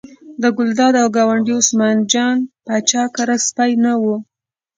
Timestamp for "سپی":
3.47-3.71